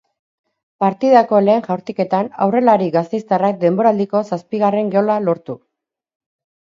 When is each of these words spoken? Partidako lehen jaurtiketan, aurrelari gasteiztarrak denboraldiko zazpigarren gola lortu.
Partidako 0.83 1.41
lehen 1.47 1.61
jaurtiketan, 1.67 2.31
aurrelari 2.45 2.87
gasteiztarrak 2.97 3.61
denboraldiko 3.65 4.23
zazpigarren 4.39 4.91
gola 4.97 5.23
lortu. 5.27 5.59